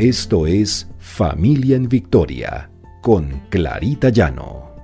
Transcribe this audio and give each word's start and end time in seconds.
Esto 0.00 0.46
es 0.46 0.88
Familia 0.98 1.76
en 1.76 1.86
Victoria 1.86 2.70
con 3.02 3.42
Clarita 3.50 4.08
Llano. 4.08 4.74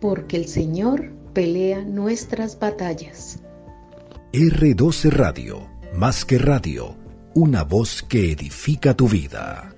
Porque 0.00 0.36
el 0.36 0.46
Señor 0.46 1.10
pelea 1.32 1.82
nuestras 1.82 2.56
batallas. 2.56 3.40
R12 4.32 5.10
Radio, 5.10 5.68
más 5.92 6.24
que 6.24 6.38
radio, 6.38 6.94
una 7.34 7.64
voz 7.64 8.04
que 8.04 8.30
edifica 8.30 8.94
tu 8.94 9.08
vida. 9.08 9.74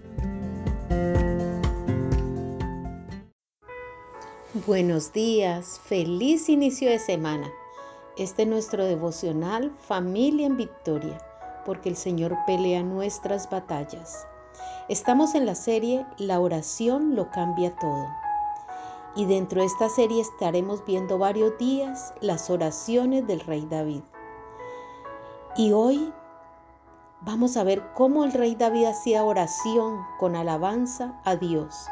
Buenos 4.67 5.11
días, 5.15 5.81
feliz 5.87 6.51
inicio 6.51 6.91
de 6.91 6.99
semana. 6.99 7.51
Este 8.19 8.43
es 8.43 8.49
nuestro 8.49 8.85
devocional 8.85 9.73
Familia 9.87 10.47
en 10.47 10.59
Victoria, 10.59 11.17
porque 11.69 11.91
el 11.91 11.97
Señor 11.97 12.35
pelea 12.47 12.83
nuestras 12.83 13.51
batallas. 13.51 14.27
Estamos 14.89 15.35
en 15.35 15.45
la 15.45 15.55
serie 15.55 16.07
La 16.17 16.41
oración 16.41 17.15
lo 17.15 17.31
cambia 17.31 17.77
todo. 17.77 18.09
Y 19.15 19.27
dentro 19.27 19.61
de 19.61 19.67
esta 19.67 19.91
serie 19.91 20.23
estaremos 20.23 20.83
viendo 20.87 21.19
varios 21.19 21.59
días 21.59 22.15
las 22.23 22.49
oraciones 22.49 23.27
del 23.27 23.41
rey 23.41 23.67
David. 23.69 24.01
Y 25.57 25.73
hoy 25.73 26.11
vamos 27.21 27.59
a 27.59 27.65
ver 27.65 27.83
cómo 27.93 28.25
el 28.25 28.33
rey 28.33 28.55
David 28.55 28.87
hacía 28.87 29.23
oración 29.23 29.99
con 30.19 30.37
alabanza 30.37 31.21
a 31.27 31.37
Dios. 31.37 31.87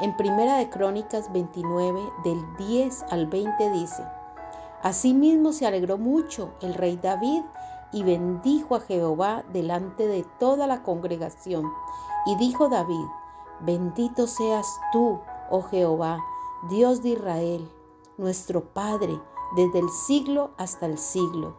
En 0.00 0.16
Primera 0.16 0.58
de 0.58 0.70
Crónicas 0.70 1.32
29 1.32 2.00
del 2.22 2.56
10 2.56 3.06
al 3.10 3.26
20 3.26 3.70
dice: 3.72 4.04
Asimismo 4.84 5.52
se 5.52 5.66
alegró 5.66 5.98
mucho 5.98 6.54
el 6.62 6.74
rey 6.74 7.00
David 7.02 7.42
y 7.92 8.02
bendijo 8.02 8.74
a 8.74 8.80
Jehová 8.80 9.44
delante 9.52 10.06
de 10.06 10.24
toda 10.38 10.66
la 10.66 10.82
congregación. 10.82 11.64
Y 12.26 12.36
dijo 12.36 12.68
David, 12.68 13.06
bendito 13.60 14.26
seas 14.26 14.66
tú, 14.92 15.20
oh 15.50 15.62
Jehová, 15.62 16.18
Dios 16.68 17.02
de 17.02 17.10
Israel, 17.10 17.70
nuestro 18.16 18.64
Padre, 18.74 19.20
desde 19.56 19.78
el 19.78 19.88
siglo 19.88 20.50
hasta 20.58 20.86
el 20.86 20.98
siglo. 20.98 21.56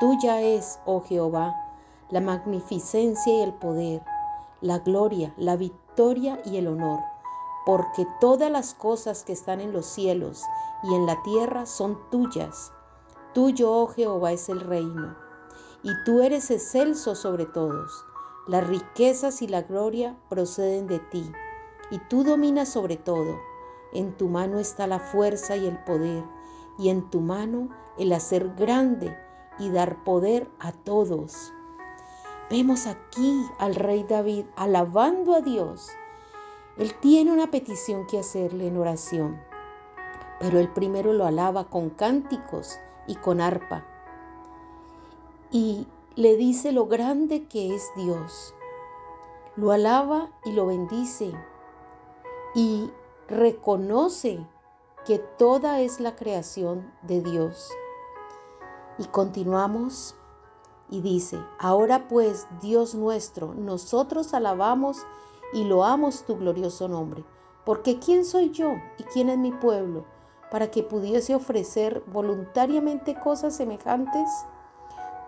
Tuya 0.00 0.40
es, 0.40 0.78
oh 0.86 1.02
Jehová, 1.02 1.54
la 2.10 2.20
magnificencia 2.20 3.32
y 3.32 3.42
el 3.42 3.54
poder, 3.54 4.02
la 4.60 4.78
gloria, 4.78 5.34
la 5.36 5.56
victoria 5.56 6.40
y 6.44 6.56
el 6.56 6.68
honor, 6.68 7.00
porque 7.64 8.06
todas 8.20 8.50
las 8.50 8.74
cosas 8.74 9.24
que 9.24 9.32
están 9.32 9.60
en 9.60 9.72
los 9.72 9.86
cielos 9.86 10.42
y 10.84 10.94
en 10.94 11.06
la 11.06 11.22
tierra 11.22 11.66
son 11.66 11.98
tuyas. 12.10 12.72
Tuyo, 13.34 13.72
oh 13.72 13.88
Jehová, 13.88 14.32
es 14.32 14.48
el 14.48 14.60
reino, 14.60 15.16
y 15.86 16.04
tú 16.04 16.22
eres 16.22 16.50
excelso 16.50 17.14
sobre 17.14 17.46
todos. 17.46 18.04
Las 18.46 18.66
riquezas 18.66 19.40
y 19.40 19.48
la 19.48 19.62
gloria 19.62 20.18
proceden 20.28 20.86
de 20.86 20.98
ti, 20.98 21.30
y 21.90 21.98
tú 21.98 22.24
dominas 22.24 22.68
sobre 22.68 22.96
todo. 22.96 23.38
En 23.92 24.16
tu 24.16 24.28
mano 24.28 24.58
está 24.58 24.86
la 24.86 24.98
fuerza 24.98 25.56
y 25.56 25.66
el 25.66 25.78
poder, 25.84 26.24
y 26.78 26.88
en 26.88 27.08
tu 27.08 27.20
mano 27.20 27.70
el 27.98 28.12
hacer 28.12 28.54
grande 28.56 29.16
y 29.58 29.70
dar 29.70 30.02
poder 30.04 30.50
a 30.58 30.72
todos. 30.72 31.52
Vemos 32.50 32.86
aquí 32.86 33.46
al 33.58 33.74
rey 33.74 34.04
David 34.08 34.46
alabando 34.56 35.34
a 35.34 35.40
Dios. 35.40 35.88
Él 36.76 36.94
tiene 37.00 37.32
una 37.32 37.50
petición 37.50 38.06
que 38.06 38.18
hacerle 38.18 38.66
en 38.66 38.76
oración 38.76 39.40
pero 40.38 40.58
él 40.58 40.68
primero 40.68 41.12
lo 41.12 41.26
alaba 41.26 41.64
con 41.64 41.90
cánticos 41.90 42.78
y 43.06 43.14
con 43.16 43.40
arpa. 43.40 43.84
Y 45.50 45.86
le 46.14 46.36
dice 46.36 46.72
lo 46.72 46.86
grande 46.86 47.46
que 47.46 47.74
es 47.74 47.90
Dios. 47.96 48.54
Lo 49.56 49.72
alaba 49.72 50.30
y 50.44 50.52
lo 50.52 50.66
bendice. 50.66 51.32
Y 52.54 52.90
reconoce 53.28 54.46
que 55.04 55.18
toda 55.18 55.80
es 55.80 56.00
la 56.00 56.16
creación 56.16 56.92
de 57.02 57.20
Dios. 57.20 57.70
Y 58.98 59.04
continuamos 59.04 60.16
y 60.88 61.00
dice, 61.00 61.38
ahora 61.58 62.08
pues, 62.08 62.46
Dios 62.60 62.94
nuestro, 62.94 63.54
nosotros 63.54 64.34
alabamos 64.34 64.98
y 65.52 65.64
loamos 65.64 66.24
tu 66.24 66.36
glorioso 66.36 66.88
nombre, 66.88 67.24
porque 67.64 67.98
¿quién 67.98 68.24
soy 68.24 68.50
yo 68.50 68.72
y 68.98 69.02
quién 69.04 69.28
es 69.28 69.38
mi 69.38 69.52
pueblo? 69.52 70.04
para 70.50 70.70
que 70.70 70.82
pudiese 70.82 71.34
ofrecer 71.34 72.02
voluntariamente 72.06 73.18
cosas 73.18 73.56
semejantes? 73.56 74.28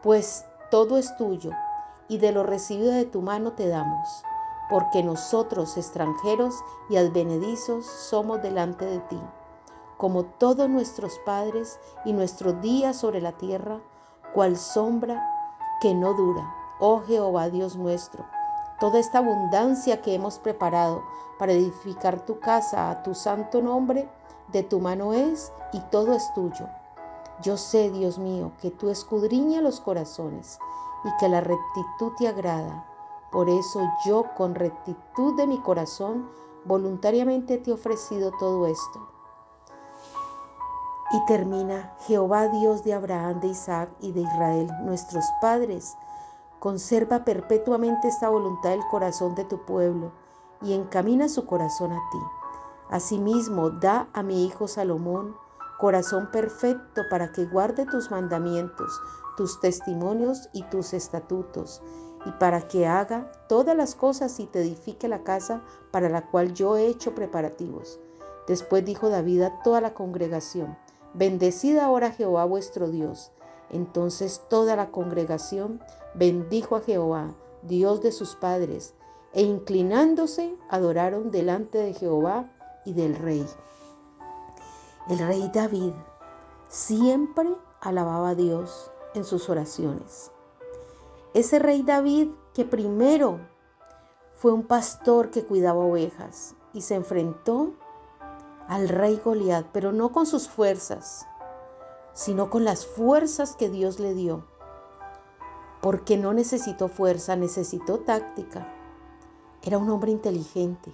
Pues 0.03 0.45
todo 0.71 0.97
es 0.97 1.17
tuyo 1.17 1.51
y 2.07 2.19
de 2.19 2.31
lo 2.31 2.45
recibido 2.45 2.93
de 2.93 3.05
tu 3.05 3.21
mano 3.21 3.55
te 3.55 3.67
damos, 3.67 4.23
porque 4.71 5.03
nosotros 5.03 5.77
extranjeros 5.77 6.55
y 6.89 6.97
advenedizos 6.97 7.85
somos 7.85 8.41
delante 8.41 8.85
de 8.85 9.01
ti, 9.01 9.21
como 9.97 10.25
todos 10.25 10.69
nuestros 10.69 11.19
padres 11.27 11.81
y 12.05 12.13
nuestros 12.13 12.61
días 12.61 12.97
sobre 12.97 13.21
la 13.21 13.33
tierra, 13.33 13.81
cual 14.35 14.57
sombra 14.57 15.21
que 15.81 15.95
no 15.95 16.15
dura. 16.15 16.49
Oh 16.79 17.01
Jehová 17.01 17.49
Dios 17.49 17.75
nuestro, 17.75 18.25
toda 18.79 19.01
esta 19.01 19.19
abundancia 19.19 20.01
que 20.01 20.15
hemos 20.15 20.39
preparado 20.39 21.03
para 21.41 21.53
edificar 21.53 22.25
tu 22.25 22.39
casa 22.39 22.91
a 22.91 23.03
tu 23.03 23.17
santo 23.17 23.61
nombre, 23.61 24.09
de 24.53 24.63
tu 24.63 24.79
mano 24.79 25.13
es 25.13 25.53
y 25.73 25.81
todo 25.81 26.15
es 26.15 26.33
tuyo. 26.35 26.69
Yo 27.43 27.57
sé, 27.57 27.91
Dios 27.91 28.19
mío, 28.19 28.53
que 28.61 28.71
tú 28.71 28.91
escudriñas 28.91 29.63
los 29.63 29.81
corazones 29.81 30.59
y 31.05 31.09
que 31.19 31.29
la 31.29 31.41
rectitud 31.41 32.13
te 32.19 32.29
agrada. 32.29 32.87
Por 33.31 33.49
eso 33.49 33.81
yo 34.05 34.25
con 34.37 34.55
rectitud 34.55 35.37
de 35.37 35.47
mi 35.47 35.61
corazón 35.61 36.29
voluntariamente 36.65 37.59
te 37.59 37.71
he 37.71 37.75
ofrecido 37.75 38.33
todo 38.39 38.67
esto. 38.67 39.09
Y 41.13 41.25
termina, 41.27 41.95
Jehová 42.01 42.49
Dios 42.49 42.85
de 42.85 42.95
Abraham, 42.95 43.41
de 43.41 43.49
Isaac 43.49 43.91
y 44.01 44.13
de 44.13 44.21
Israel, 44.21 44.71
nuestros 44.83 45.25
padres, 45.41 45.97
conserva 46.59 47.25
perpetuamente 47.25 48.09
esta 48.09 48.29
voluntad 48.29 48.71
del 48.71 48.87
corazón 48.89 49.35
de 49.35 49.45
tu 49.45 49.65
pueblo 49.65 50.13
y 50.61 50.75
encamina 50.75 51.29
su 51.29 51.47
corazón 51.47 51.93
a 51.93 52.11
ti 52.11 52.19
Asimismo, 52.91 53.69
da 53.69 54.09
a 54.15 54.23
mi 54.23 54.47
hijo 54.47 54.67
Salomón 54.67 55.37
corazón 55.79 56.31
perfecto 56.31 57.03
para 57.09 57.33
que 57.33 57.47
guarde 57.47 57.87
tus 57.87 58.11
mandamientos, 58.11 59.01
tus 59.37 59.61
testimonios 59.61 60.49
y 60.53 60.65
tus 60.65 60.93
estatutos, 60.93 61.81
y 62.27 62.33
para 62.33 62.67
que 62.67 62.87
haga 62.87 63.31
todas 63.49 63.77
las 63.77 63.95
cosas 63.95 64.41
y 64.41 64.47
te 64.47 64.61
edifique 64.61 65.09
la 65.09 65.23
casa 65.23 65.63
para 65.93 66.09
la 66.09 66.27
cual 66.31 66.53
yo 66.53 66.77
he 66.77 66.87
hecho 66.87 67.15
preparativos. 67.15 68.01
Después 68.49 68.85
dijo 68.85 69.09
David 69.09 69.43
a 69.43 69.63
toda 69.63 69.81
la 69.81 69.95
congregación, 69.95 70.77
Bendecid 71.15 71.79
ahora 71.79 72.11
Jehová 72.11 72.45
vuestro 72.45 72.89
Dios. 72.91 73.31
Entonces 73.71 74.43
toda 74.49 74.77
la 74.77 74.91
congregación 74.91 75.81
bendijo 76.15 76.77
a 76.77 76.81
Jehová, 76.81 77.35
Dios 77.63 78.01
de 78.03 78.13
sus 78.13 78.35
padres, 78.35 78.95
e 79.33 79.43
inclinándose 79.43 80.55
adoraron 80.71 81.31
delante 81.31 81.79
de 81.79 81.95
Jehová 81.95 82.51
y 82.85 82.95
del 82.95 83.15
rey. 83.15 83.47
El 85.09 85.19
rey 85.21 85.51
David 85.55 85.95
siempre 86.69 87.49
alababa 87.81 88.31
a 88.31 88.35
Dios 88.35 88.91
en 89.15 89.25
sus 89.25 89.49
oraciones. 89.49 90.31
Ese 91.33 91.59
rey 91.59 91.83
David 91.83 92.29
que 92.53 92.67
primero 92.67 93.41
fue 94.35 94.53
un 94.53 94.65
pastor 94.65 95.31
que 95.31 95.45
cuidaba 95.45 95.81
ovejas 95.81 96.55
y 96.75 96.83
se 96.83 96.95
enfrentó 96.95 97.73
al 98.69 98.91
rey 98.91 99.19
Goliat, 99.25 99.69
pero 99.73 99.93
no 99.93 100.13
con 100.13 100.27
sus 100.27 100.47
fuerzas, 100.47 101.27
sino 102.13 102.51
con 102.51 102.65
las 102.65 102.85
fuerzas 102.85 103.57
que 103.57 103.71
Dios 103.71 104.01
le 104.01 104.13
dio. 104.13 104.45
Porque 105.81 106.19
no 106.19 106.35
necesitó 106.35 106.89
fuerza, 106.89 107.35
necesitó 107.35 108.01
táctica. 108.01 108.75
Era 109.63 109.79
un 109.79 109.89
hombre 109.89 110.11
inteligente. 110.11 110.93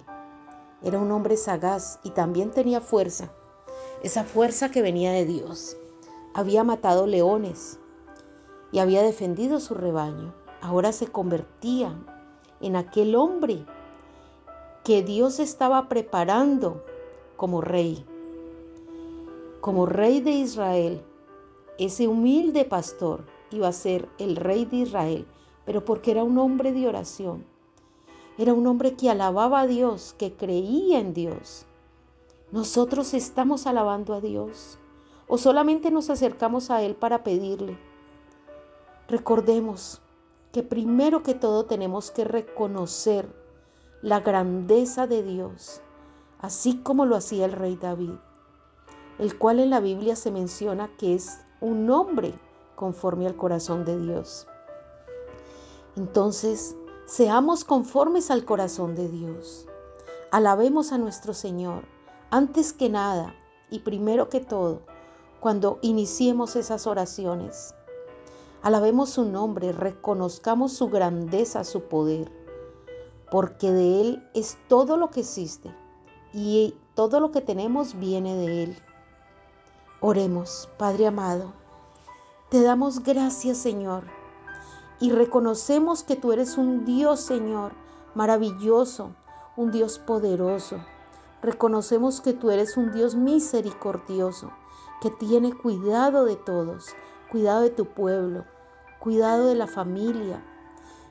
Era 0.81 0.99
un 0.99 1.11
hombre 1.11 1.35
sagaz 1.35 1.99
y 2.03 2.11
también 2.11 2.51
tenía 2.51 2.79
fuerza, 2.79 3.29
esa 4.05 4.23
fuerza 4.23 4.69
que 4.69 4.81
venía 4.81 5.11
de 5.11 5.25
Dios. 5.25 5.77
Había 6.33 6.63
matado 6.63 7.07
leones 7.07 7.79
y 8.71 8.79
había 8.79 9.01
defendido 9.01 9.59
su 9.59 9.73
rebaño. 9.73 10.33
Ahora 10.61 10.91
se 10.91 11.07
convertía 11.07 11.93
en 12.61 12.75
aquel 12.75 13.15
hombre 13.15 13.65
que 14.83 15.01
Dios 15.01 15.39
estaba 15.39 15.89
preparando 15.89 16.85
como 17.35 17.61
rey. 17.61 18.05
Como 19.59 19.87
rey 19.87 20.21
de 20.21 20.31
Israel, 20.31 21.01
ese 21.79 22.07
humilde 22.07 22.63
pastor 22.65 23.25
iba 23.49 23.67
a 23.67 23.73
ser 23.73 24.07
el 24.19 24.35
rey 24.35 24.65
de 24.65 24.77
Israel, 24.77 25.25
pero 25.65 25.83
porque 25.83 26.11
era 26.11 26.23
un 26.23 26.37
hombre 26.37 26.71
de 26.71 26.87
oración 26.87 27.43
era 28.37 28.53
un 28.53 28.67
hombre 28.67 28.95
que 28.95 29.09
alababa 29.09 29.61
a 29.61 29.67
Dios, 29.67 30.13
que 30.17 30.33
creía 30.33 30.99
en 30.99 31.13
Dios. 31.13 31.65
¿Nosotros 32.51 33.15
estamos 33.15 33.65
alabando 33.65 34.13
a 34.13 34.21
Dios 34.21 34.77
o 35.27 35.39
solamente 35.39 35.89
nos 35.89 36.11
acercamos 36.11 36.69
a 36.69 36.83
Él 36.83 36.95
para 36.95 37.23
pedirle? 37.23 37.77
Recordemos 39.07 39.99
que 40.51 40.61
primero 40.61 41.23
que 41.23 41.33
todo 41.33 41.65
tenemos 41.65 42.11
que 42.11 42.23
reconocer 42.23 43.27
la 44.03 44.19
grandeza 44.19 45.07
de 45.07 45.23
Dios, 45.23 45.81
así 46.39 46.77
como 46.77 47.07
lo 47.07 47.15
hacía 47.15 47.45
el 47.45 47.51
rey 47.51 47.77
David, 47.77 48.13
el 49.17 49.37
cual 49.39 49.59
en 49.59 49.71
la 49.71 49.79
Biblia 49.79 50.15
se 50.15 50.29
menciona 50.29 50.95
que 50.97 51.15
es 51.15 51.39
un 51.61 51.89
hombre 51.89 52.35
conforme 52.75 53.25
al 53.25 53.35
corazón 53.35 53.85
de 53.85 53.99
Dios. 53.99 54.47
Entonces, 55.95 56.75
seamos 57.07 57.63
conformes 57.63 58.29
al 58.29 58.45
corazón 58.45 58.93
de 58.93 59.09
Dios. 59.09 59.65
Alabemos 60.29 60.91
a 60.91 60.99
nuestro 60.99 61.33
Señor 61.33 61.94
antes 62.29 62.73
que 62.73 62.89
nada 62.89 63.35
y 63.69 63.79
primero 63.79 64.29
que 64.29 64.39
todo 64.39 64.81
cuando 65.39 65.77
iniciemos 65.83 66.55
esas 66.55 66.87
oraciones. 66.87 67.75
Alabemos 68.63 69.11
su 69.11 69.25
nombre, 69.25 69.73
reconozcamos 69.73 70.73
su 70.73 70.89
grandeza, 70.89 71.63
su 71.63 71.83
poder, 71.83 72.31
porque 73.29 73.71
de 73.71 74.01
Él 74.01 74.29
es 74.33 74.57
todo 74.67 74.97
lo 74.97 75.11
que 75.11 75.19
existe 75.19 75.71
y 76.33 76.75
todo 76.95 77.19
lo 77.19 77.31
que 77.31 77.41
tenemos 77.41 77.99
viene 77.99 78.35
de 78.35 78.63
Él. 78.63 78.77
Oremos, 79.99 80.67
Padre 80.79 81.05
amado, 81.05 81.53
te 82.49 82.63
damos 82.63 83.03
gracias, 83.03 83.59
Señor, 83.59 84.05
y 84.99 85.11
reconocemos 85.11 86.01
que 86.01 86.15
tú 86.15 86.31
eres 86.31 86.57
un 86.57 86.85
Dios, 86.85 87.19
Señor, 87.19 87.73
maravilloso, 88.15 89.11
un 89.55 89.71
Dios 89.71 89.99
poderoso. 89.99 90.79
Reconocemos 91.45 92.21
que 92.21 92.33
tú 92.33 92.49
eres 92.49 92.75
un 92.75 92.91
Dios 92.91 93.13
misericordioso, 93.13 94.49
que 94.99 95.11
tiene 95.11 95.53
cuidado 95.53 96.25
de 96.25 96.37
todos, 96.37 96.87
cuidado 97.31 97.61
de 97.61 97.69
tu 97.69 97.85
pueblo, 97.85 98.45
cuidado 98.99 99.45
de 99.45 99.53
la 99.53 99.67
familia. 99.67 100.43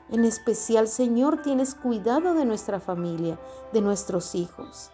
En 0.09 0.25
especial, 0.25 0.89
Señor, 0.89 1.41
tienes 1.41 1.73
cuidado 1.73 2.33
de 2.33 2.43
nuestra 2.43 2.81
familia, 2.81 3.39
de 3.71 3.79
nuestros 3.79 4.35
hijos. 4.35 4.91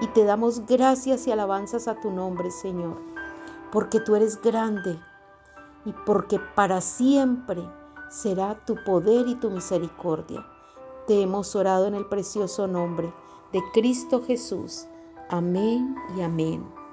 Y 0.00 0.06
te 0.06 0.22
damos 0.22 0.64
gracias 0.64 1.26
y 1.26 1.32
alabanzas 1.32 1.88
a 1.88 2.00
tu 2.00 2.12
nombre, 2.12 2.52
Señor, 2.52 3.00
porque 3.72 3.98
tú 3.98 4.14
eres 4.14 4.40
grande 4.40 4.96
y 5.84 5.92
porque 6.06 6.38
para 6.54 6.80
siempre 6.80 7.68
será 8.10 8.64
tu 8.64 8.76
poder 8.84 9.26
y 9.26 9.34
tu 9.34 9.50
misericordia. 9.50 10.46
Te 11.08 11.20
hemos 11.20 11.56
orado 11.56 11.88
en 11.88 11.96
el 11.96 12.06
precioso 12.06 12.68
nombre 12.68 13.12
de 13.54 13.62
Cristo 13.72 14.20
Jesús. 14.20 14.88
Amén 15.30 15.94
y 16.18 16.22
amén. 16.22 16.83